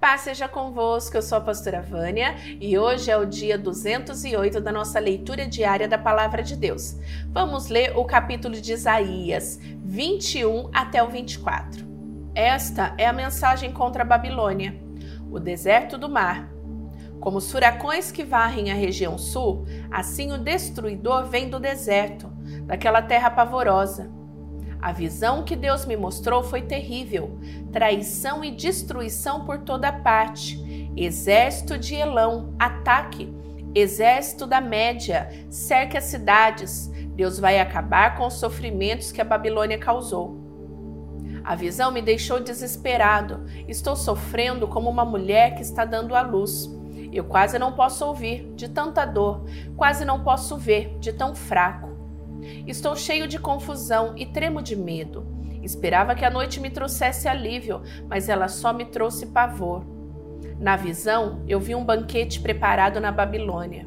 [0.00, 4.72] Paz seja convosco, eu sou a pastora Vânia e hoje é o dia 208 da
[4.72, 6.96] nossa leitura diária da Palavra de Deus.
[7.26, 11.86] Vamos ler o capítulo de Isaías 21 até o 24.
[12.34, 14.74] Esta é a mensagem contra a Babilônia,
[15.30, 16.48] o deserto do mar.
[17.20, 22.26] Como os furacões que varrem a região sul, assim o destruidor vem do deserto,
[22.64, 24.10] daquela terra pavorosa.
[24.80, 27.38] A visão que Deus me mostrou foi terrível:
[27.72, 30.90] traição e destruição por toda parte.
[30.96, 33.32] Exército de Elão, ataque.
[33.74, 36.90] Exército da Média, cerque as cidades.
[37.14, 40.40] Deus vai acabar com os sofrimentos que a Babilônia causou.
[41.44, 43.44] A visão me deixou desesperado.
[43.68, 46.68] Estou sofrendo como uma mulher que está dando à luz.
[47.12, 49.44] Eu quase não posso ouvir de tanta dor,
[49.76, 51.89] quase não posso ver de tão fraco.
[52.66, 55.26] Estou cheio de confusão e tremo de medo.
[55.62, 59.84] Esperava que a noite me trouxesse alívio, mas ela só me trouxe pavor.
[60.58, 63.86] Na visão, eu vi um banquete preparado na Babilônia.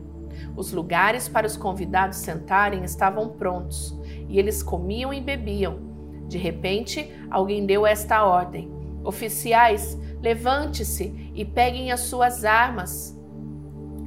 [0.55, 5.79] Os lugares para os convidados sentarem estavam prontos e eles comiam e bebiam.
[6.27, 8.71] De repente, alguém deu esta ordem:
[9.03, 13.19] Oficiais, levante-se e peguem as suas armas.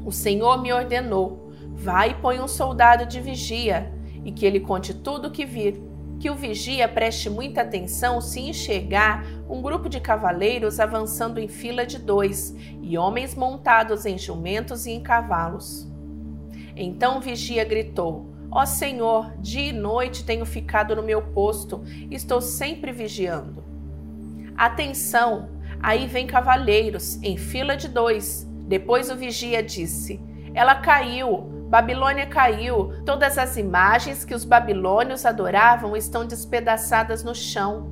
[0.05, 3.96] O Senhor me ordenou: Vai e põe um soldado de vigia
[4.27, 5.81] e que ele conte tudo o que vir.
[6.19, 11.87] Que o vigia preste muita atenção se enxergar um grupo de cavaleiros avançando em fila
[11.87, 15.87] de dois e homens montados em jumentos e em cavalos.
[16.75, 21.85] Então o vigia gritou: Ó oh Senhor, dia e noite tenho ficado no meu posto,
[22.11, 23.63] estou sempre vigiando.
[24.57, 25.51] Atenção!
[25.81, 28.45] Aí vem cavaleiros, em fila de dois.
[28.67, 30.19] Depois o vigia disse:
[30.55, 37.91] Ela caiu, Babilônia caiu, todas as imagens que os babilônios adoravam estão despedaçadas no chão.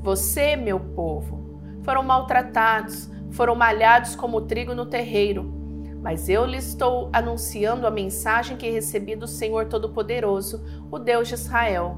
[0.00, 5.52] Você, meu povo, foram maltratados, foram malhados como trigo no terreiro.
[6.00, 11.34] Mas eu lhes estou anunciando a mensagem que recebi do Senhor Todo-Poderoso, o Deus de
[11.34, 11.96] Israel.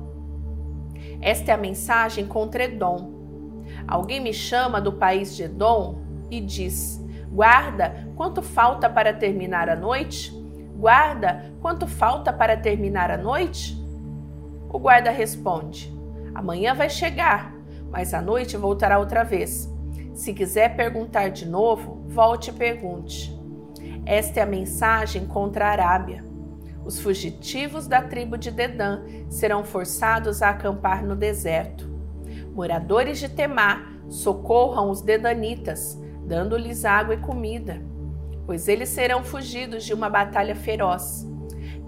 [1.21, 3.63] Esta é a mensagem contra Edom.
[3.87, 5.99] Alguém me chama do país de Edom
[6.31, 10.44] e diz: Guarda, quanto falta para terminar a noite?
[10.77, 13.81] Guarda, quanto falta para terminar a noite?
[14.69, 15.95] O guarda responde:
[16.35, 17.55] Amanhã vai chegar,
[17.91, 19.73] mas à noite voltará outra vez.
[20.13, 23.33] Se quiser perguntar de novo, volte e pergunte.
[24.05, 26.25] Esta é a mensagem contra a Arábia.
[26.85, 31.89] Os fugitivos da tribo de Dedã serão forçados a acampar no deserto.
[32.53, 37.81] Moradores de Temá, socorram os dedanitas, dando-lhes água e comida
[38.47, 41.27] pois eles serão fugidos de uma batalha feroz.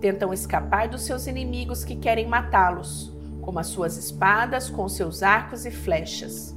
[0.00, 5.64] Tentam escapar dos seus inimigos que querem matá-los, com as suas espadas, com seus arcos
[5.66, 6.54] e flechas.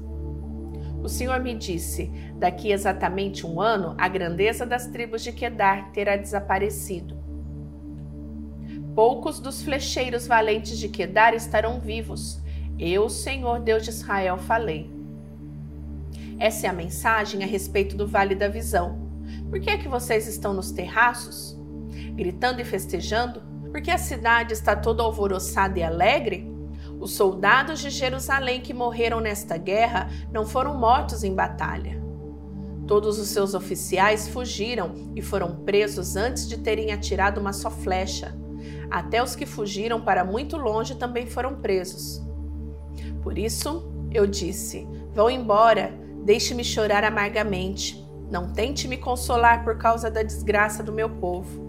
[1.02, 6.16] O Senhor me disse: daqui exatamente um ano, a grandeza das tribos de Quedar terá
[6.18, 7.18] desaparecido.
[8.96, 12.42] Poucos dos flecheiros valentes de Quedar estarão vivos.
[12.78, 14.90] Eu, Senhor Deus de Israel, falei.
[16.38, 19.09] Essa é a mensagem a respeito do Vale da Visão
[19.50, 21.58] por que é que vocês estão nos terraços,
[22.16, 23.42] gritando e festejando?
[23.72, 26.52] Porque a cidade está toda alvoroçada e alegre?
[27.00, 32.02] Os soldados de Jerusalém que morreram nesta guerra não foram mortos em batalha.
[32.86, 38.36] Todos os seus oficiais fugiram e foram presos antes de terem atirado uma só flecha.
[38.90, 42.22] Até os que fugiram para muito longe também foram presos.
[43.22, 48.04] Por isso, eu disse: Vão embora, deixe-me chorar amargamente.
[48.30, 51.68] Não tente me consolar por causa da desgraça do meu povo.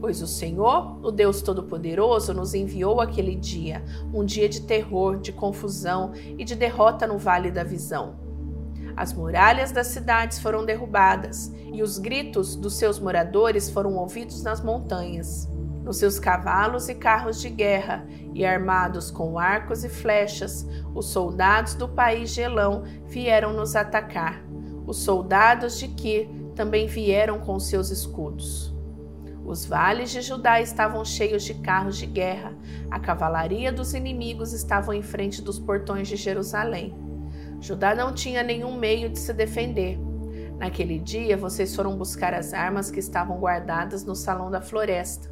[0.00, 5.32] Pois o Senhor, o Deus Todo-Poderoso, nos enviou aquele dia, um dia de terror, de
[5.32, 8.16] confusão e de derrota no Vale da Visão.
[8.96, 14.60] As muralhas das cidades foram derrubadas e os gritos dos seus moradores foram ouvidos nas
[14.60, 15.48] montanhas.
[15.84, 18.04] Nos seus cavalos e carros de guerra,
[18.34, 24.47] e armados com arcos e flechas, os soldados do país Gelão vieram nos atacar
[24.88, 28.74] os soldados de Kir também vieram com seus escudos.
[29.44, 32.56] Os vales de Judá estavam cheios de carros de guerra.
[32.90, 36.96] A cavalaria dos inimigos estava em frente dos portões de Jerusalém.
[37.60, 39.98] Judá não tinha nenhum meio de se defender.
[40.56, 45.30] Naquele dia, vocês foram buscar as armas que estavam guardadas no salão da floresta.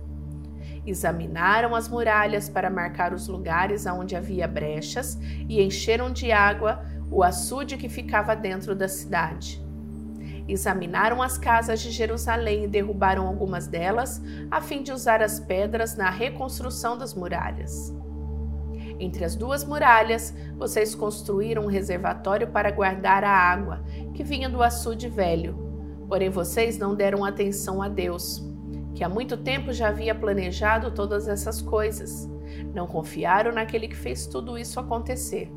[0.87, 7.23] Examinaram as muralhas para marcar os lugares onde havia brechas e encheram de água o
[7.23, 9.65] açude que ficava dentro da cidade.
[10.49, 15.97] Examinaram as casas de Jerusalém e derrubaram algumas delas, a fim de usar as pedras
[15.97, 17.93] na reconstrução das muralhas.
[18.99, 23.83] Entre as duas muralhas, vocês construíram um reservatório para guardar a água
[24.15, 25.67] que vinha do açude velho.
[26.09, 28.43] Porém, vocês não deram atenção a Deus,
[28.95, 32.31] que há muito tempo já havia planejado todas essas coisas.
[32.73, 35.53] Não confiaram naquele que fez tudo isso acontecer.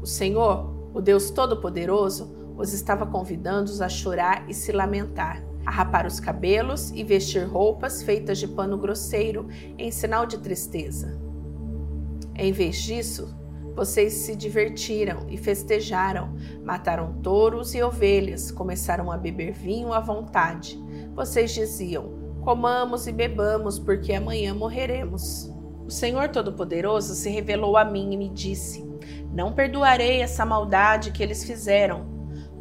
[0.00, 6.06] O Senhor, o Deus Todo-Poderoso, os estava convidando a chorar e se lamentar, a rapar
[6.06, 11.18] os cabelos e vestir roupas feitas de pano grosseiro em sinal de tristeza.
[12.34, 13.36] Em vez disso,
[13.76, 16.34] vocês se divertiram e festejaram,
[16.64, 20.76] mataram touros e ovelhas, começaram a beber vinho à vontade.
[21.14, 25.48] Vocês diziam: Comamos e bebamos, porque amanhã morreremos.
[25.86, 28.87] O Senhor Todo-Poderoso se revelou a mim e me disse:
[29.32, 32.06] Não perdoarei essa maldade que eles fizeram.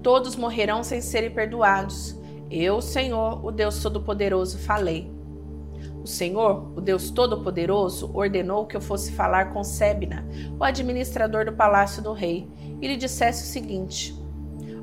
[0.04, 2.18] Todos morrerão sem serem perdoados.
[2.50, 5.12] Eu, Senhor, o Deus Todo-Poderoso, falei.
[6.02, 10.26] O Senhor, o Deus Todo-Poderoso, ordenou que eu fosse falar com Sebna,
[10.58, 12.50] o administrador do palácio do rei,
[12.82, 14.16] e lhe dissesse o seguinte: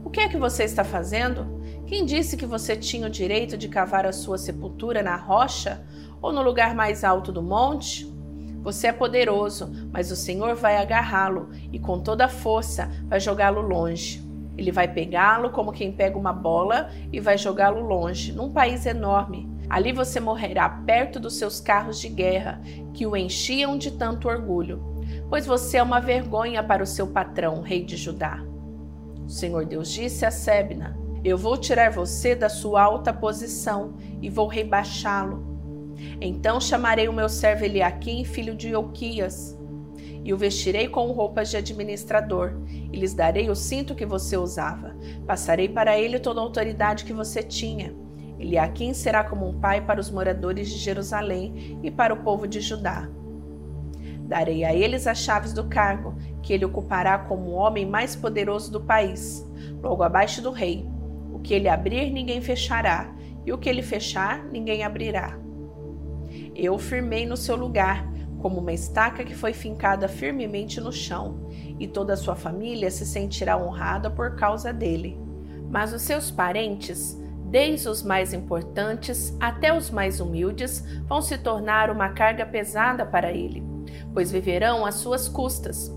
[0.04, 1.62] O que é que você está fazendo?
[1.86, 5.86] Quem disse que você tinha o direito de cavar a sua sepultura na rocha
[6.20, 8.13] ou no lugar mais alto do monte?
[8.64, 13.60] Você é poderoso, mas o Senhor vai agarrá-lo e com toda a força vai jogá-lo
[13.60, 14.20] longe.
[14.58, 19.54] Ele vai pegá-lo como quem pega uma bola e vai jogá-lo longe, num país enorme,
[19.68, 22.60] Ali você morrerá perto dos seus carros de guerra,
[22.92, 24.82] que o enchiam de tanto orgulho,
[25.28, 28.42] pois você é uma vergonha para o seu patrão, rei de Judá.
[29.24, 34.28] O Senhor Deus disse a Sebna: Eu vou tirar você da sua alta posição e
[34.28, 35.53] vou rebaixá-lo.
[36.20, 39.58] Então chamarei o meu servo Eliaquim, filho de Euquias,
[40.24, 42.54] e o vestirei com roupas de administrador,
[42.92, 44.96] e lhes darei o cinto que você usava.
[45.26, 47.94] Passarei para ele toda a autoridade que você tinha
[48.38, 52.60] Eliaquim será como um pai para os moradores de Jerusalém e para o povo de
[52.60, 53.08] Judá.
[54.20, 58.72] Darei a eles as chaves do cargo, que ele ocupará como o homem mais poderoso
[58.72, 59.46] do país,
[59.82, 60.86] logo abaixo do rei.
[61.32, 63.14] O que ele abrir, ninguém fechará,
[63.44, 65.38] e o que ele fechar, ninguém abrirá.
[66.54, 68.06] Eu firmei no seu lugar,
[68.38, 71.48] como uma estaca que foi fincada firmemente no chão,
[71.78, 75.18] e toda a sua família se sentirá honrada por causa dele.
[75.70, 77.18] Mas os seus parentes
[77.54, 83.30] desde os mais importantes até os mais humildes, vão se tornar uma carga pesada para
[83.30, 83.62] ele,
[84.12, 85.88] pois viverão às suas custas.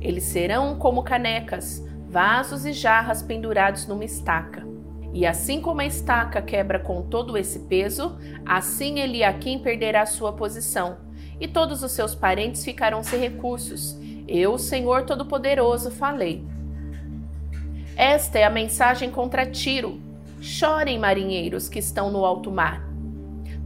[0.00, 4.66] Eles serão como canecas, vasos e jarras pendurados numa estaca.
[5.14, 10.96] E assim como a estaca quebra com todo esse peso, assim Eliakim perderá sua posição,
[11.40, 13.96] e todos os seus parentes ficarão sem recursos.
[14.26, 16.44] Eu, Senhor Todo-Poderoso, falei.
[17.96, 20.00] Esta é a mensagem contra Tiro,
[20.40, 22.84] Chorem, marinheiros que estão no alto mar,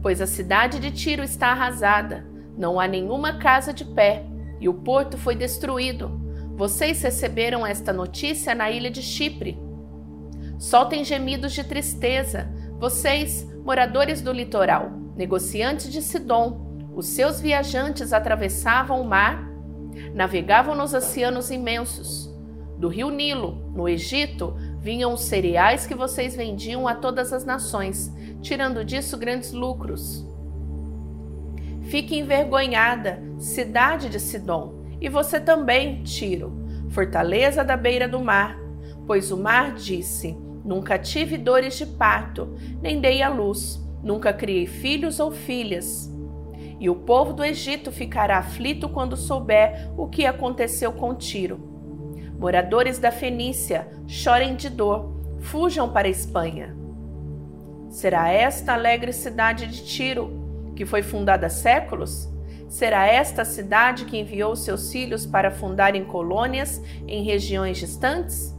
[0.03, 4.23] pois a cidade de Tiro está arrasada, não há nenhuma casa de pé,
[4.61, 6.11] e o porto foi destruído.
[6.55, 9.57] Vocês receberam esta notícia na ilha de Chipre.
[10.59, 18.99] Soltem gemidos de tristeza, vocês, moradores do litoral, negociantes de Sidom, os seus viajantes atravessavam
[18.99, 19.49] o mar,
[20.13, 22.29] navegavam nos oceanos imensos.
[22.77, 28.13] Do rio Nilo, no Egito, vinham os cereais que vocês vendiam a todas as nações,
[28.41, 30.27] tirando disso grandes lucros.
[31.83, 36.51] Fique envergonhada, cidade de Sidom, e você também, Tiro,
[36.89, 38.57] fortaleza da beira do mar,
[39.07, 40.37] pois o mar disse:
[40.69, 46.07] Nunca tive dores de parto, nem dei à luz, nunca criei filhos ou filhas.
[46.79, 51.59] E o povo do Egito ficará aflito quando souber o que aconteceu com Tiro
[52.37, 56.77] Moradores da Fenícia, chorem de dor, fujam para a Espanha.
[57.89, 62.29] Será esta alegre cidade de Tiro, que foi fundada há séculos?
[62.67, 68.58] Será esta a cidade que enviou seus filhos para fundarem colônias em regiões distantes?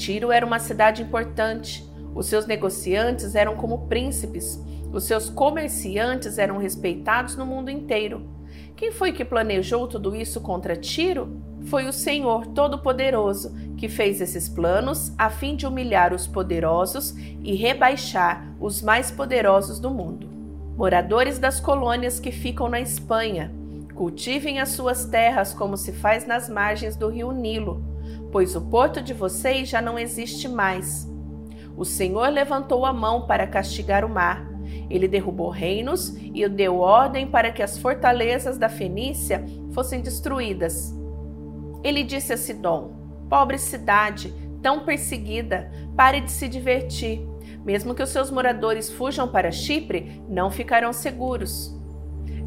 [0.00, 1.86] Tiro era uma cidade importante.
[2.14, 4.58] Os seus negociantes eram como príncipes.
[4.90, 8.26] Os seus comerciantes eram respeitados no mundo inteiro.
[8.74, 11.38] Quem foi que planejou tudo isso contra Tiro?
[11.66, 17.54] Foi o Senhor Todo-Poderoso que fez esses planos a fim de humilhar os poderosos e
[17.54, 20.30] rebaixar os mais poderosos do mundo.
[20.78, 23.52] Moradores das colônias que ficam na Espanha,
[23.94, 27.89] cultivem as suas terras como se faz nas margens do rio Nilo,
[28.32, 31.08] pois o porto de vocês já não existe mais.
[31.76, 34.48] O Senhor levantou a mão para castigar o mar.
[34.88, 40.94] Ele derrubou reinos e deu ordem para que as fortalezas da Fenícia fossem destruídas.
[41.82, 42.92] Ele disse a Sidom:
[43.28, 47.26] Pobre cidade, tão perseguida, pare de se divertir.
[47.64, 51.74] Mesmo que os seus moradores fujam para Chipre, não ficarão seguros.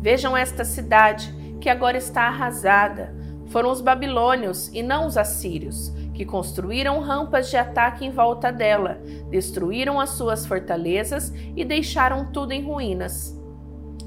[0.01, 3.15] Vejam esta cidade, que agora está arrasada.
[3.53, 8.99] Foram os babilônios e não os assírios que construíram rampas de ataque em volta dela,
[9.29, 13.39] destruíram as suas fortalezas e deixaram tudo em ruínas.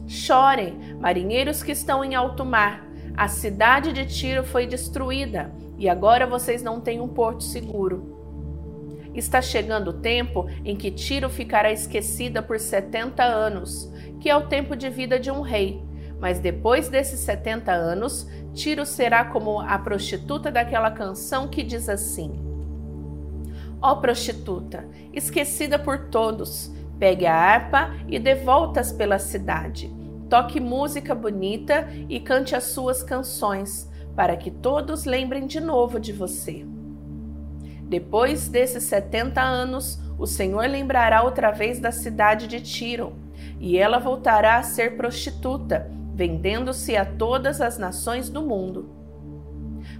[0.08, 2.84] Chorem, marinheiros que estão em alto mar.
[3.16, 8.16] A cidade de Tiro foi destruída e agora vocês não têm um porto seguro.
[9.14, 13.88] Está chegando o tempo em que Tiro ficará esquecida por 70 anos,
[14.20, 15.85] que é o tempo de vida de um rei.
[16.18, 22.32] Mas depois desses 70 anos, Tiro será como a prostituta daquela canção que diz assim:
[23.80, 29.94] Ó oh, prostituta, esquecida por todos, pegue a harpa e dê voltas pela cidade.
[30.30, 36.12] Toque música bonita e cante as suas canções, para que todos lembrem de novo de
[36.12, 36.66] você.
[37.82, 43.12] Depois desses setenta anos, o Senhor lembrará outra vez da cidade de Tiro,
[43.60, 48.90] e ela voltará a ser prostituta, vendendo-se a todas as nações do mundo.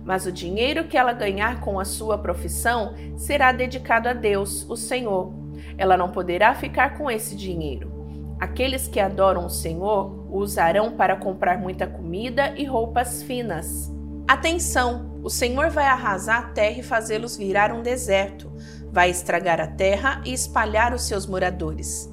[0.03, 4.77] Mas o dinheiro que ela ganhar com a sua profissão será dedicado a Deus, o
[4.77, 5.35] Senhor.
[5.77, 7.93] Ela não poderá ficar com esse dinheiro.
[8.41, 13.93] Aqueles que adoram o Senhor o usarão para comprar muita comida e roupas finas.
[14.27, 15.21] Atenção!
[15.23, 18.51] O Senhor vai arrasar a terra e fazê-los virar um deserto,
[18.91, 22.11] vai estragar a terra e espalhar os seus moradores.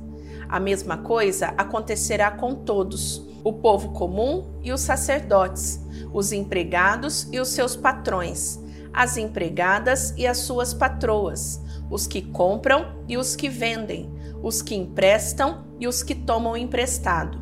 [0.50, 7.40] A mesma coisa acontecerá com todos: o povo comum e os sacerdotes, os empregados e
[7.40, 8.60] os seus patrões,
[8.94, 14.10] as empregadas e as suas patroas, os que compram e os que vendem,
[14.42, 17.42] os que emprestam e os que tomam emprestado.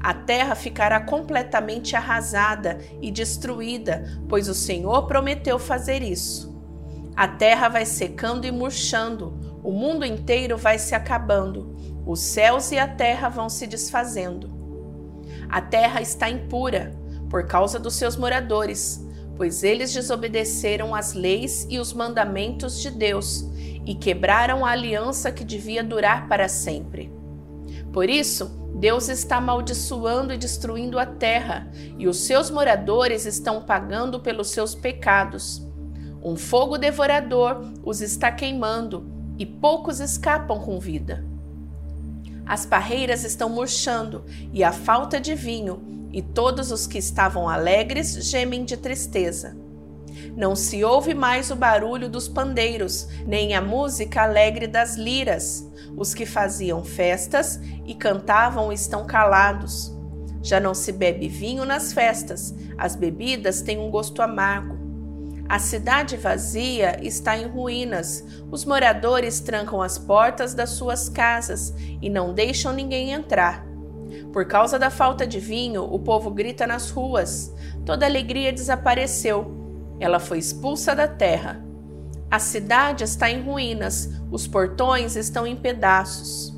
[0.00, 6.56] A terra ficará completamente arrasada e destruída, pois o Senhor prometeu fazer isso.
[7.16, 12.78] A terra vai secando e murchando, o mundo inteiro vai se acabando, os céus e
[12.78, 14.57] a terra vão se desfazendo.
[15.48, 16.92] A terra está impura
[17.30, 19.04] por causa dos seus moradores,
[19.36, 23.44] pois eles desobedeceram as leis e os mandamentos de Deus
[23.86, 27.10] e quebraram a aliança que devia durar para sempre.
[27.92, 34.20] Por isso, Deus está amaldiçoando e destruindo a terra, e os seus moradores estão pagando
[34.20, 35.66] pelos seus pecados.
[36.22, 41.27] Um fogo devorador os está queimando, e poucos escapam com vida.
[42.48, 44.24] As parreiras estão murchando,
[44.54, 49.54] e a falta de vinho, e todos os que estavam alegres gemem de tristeza.
[50.34, 55.70] Não se ouve mais o barulho dos pandeiros, nem a música alegre das liras.
[55.94, 59.94] Os que faziam festas e cantavam estão calados.
[60.42, 64.77] Já não se bebe vinho nas festas, as bebidas têm um gosto amargo.
[65.48, 72.10] A cidade vazia está em ruínas, os moradores trancam as portas das suas casas e
[72.10, 73.66] não deixam ninguém entrar.
[74.30, 77.54] Por causa da falta de vinho, o povo grita nas ruas.
[77.86, 79.56] Toda alegria desapareceu.
[79.98, 81.64] Ela foi expulsa da terra.
[82.30, 86.57] A cidade está em ruínas, os portões estão em pedaços.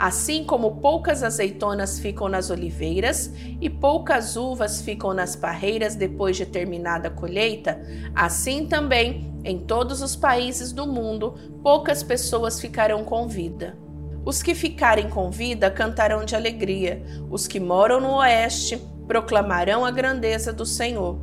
[0.00, 3.30] Assim como poucas azeitonas ficam nas oliveiras
[3.60, 7.78] e poucas uvas ficam nas parreiras depois de terminada a colheita,
[8.14, 13.76] assim também, em todos os países do mundo, poucas pessoas ficarão com vida.
[14.24, 19.90] Os que ficarem com vida cantarão de alegria, os que moram no oeste proclamarão a
[19.90, 21.20] grandeza do Senhor.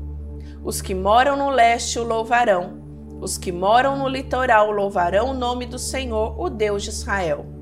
[0.63, 2.79] Os que moram no leste o louvarão.
[3.19, 7.56] Os que moram no litoral louvarão o nome do Senhor, o Deus de Israel.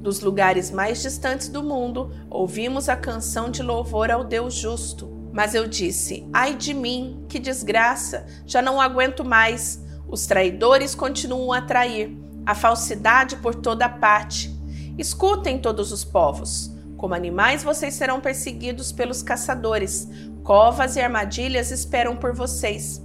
[0.00, 5.08] Dos lugares mais distantes do mundo, ouvimos a canção de louvor ao Deus justo.
[5.32, 8.26] Mas eu disse: Ai de mim, que desgraça!
[8.46, 9.84] Já não aguento mais.
[10.08, 14.56] Os traidores continuam a trair, a falsidade por toda parte.
[14.96, 16.72] Escutem todos os povos.
[16.96, 20.08] Como animais vocês serão perseguidos pelos caçadores,
[20.48, 23.04] Covas e armadilhas esperam por vocês.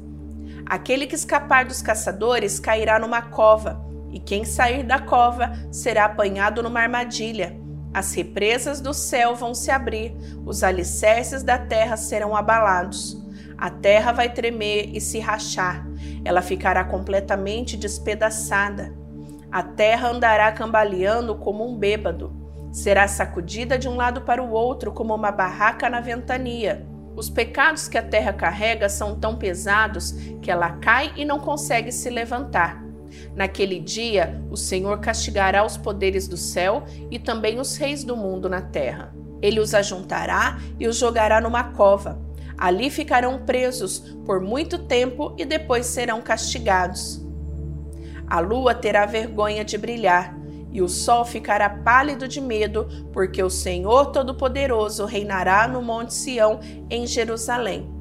[0.66, 6.62] Aquele que escapar dos caçadores cairá numa cova, e quem sair da cova será apanhado
[6.62, 7.60] numa armadilha.
[7.92, 10.16] As represas do céu vão se abrir,
[10.46, 13.22] os alicerces da terra serão abalados.
[13.58, 15.88] A terra vai tremer e se rachar,
[16.24, 18.94] ela ficará completamente despedaçada.
[19.52, 22.36] A terra andará cambaleando como um bêbado,
[22.72, 26.86] será sacudida de um lado para o outro como uma barraca na ventania.
[27.16, 31.92] Os pecados que a terra carrega são tão pesados que ela cai e não consegue
[31.92, 32.83] se levantar.
[33.36, 38.50] Naquele dia, o Senhor castigará os poderes do céu e também os reis do mundo
[38.50, 39.14] na terra.
[39.42, 42.22] Ele os ajuntará e os jogará numa cova.
[42.58, 47.22] Ali ficarão presos por muito tempo e depois serão castigados.
[48.28, 50.36] A lua terá vergonha de brilhar,
[50.72, 56.60] e o sol ficará pálido de medo, porque o Senhor Todo-Poderoso reinará no Monte Sião,
[56.90, 57.93] em Jerusalém.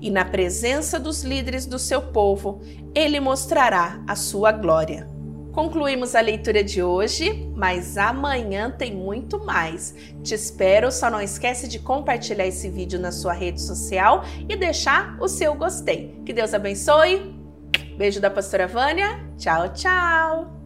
[0.00, 2.60] E na presença dos líderes do seu povo,
[2.94, 5.08] ele mostrará a sua glória.
[5.52, 9.92] Concluímos a leitura de hoje, mas amanhã tem muito mais.
[10.22, 15.16] Te espero, só não esquece de compartilhar esse vídeo na sua rede social e deixar
[15.20, 16.20] o seu gostei.
[16.24, 17.34] Que Deus abençoe.
[17.96, 19.18] Beijo da pastora Vânia.
[19.36, 20.57] Tchau, tchau.